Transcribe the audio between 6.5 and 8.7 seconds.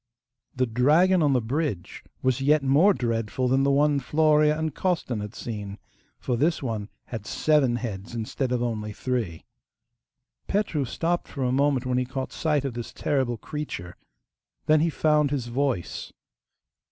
one had seven heads instead of